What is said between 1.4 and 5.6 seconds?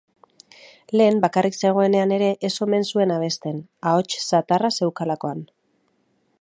zegoenean ere ez omen zuen abesten, ahots zatarra zuelakoan.